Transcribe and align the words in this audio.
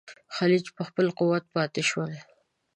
خلج 0.35 0.63
په 0.75 0.83
خپل 0.89 1.07
قوت 1.19 1.43
پاته 1.53 1.81
شول. 1.89 2.11